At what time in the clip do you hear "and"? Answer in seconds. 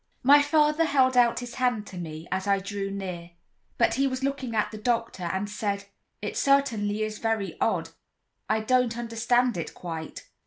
5.25-5.47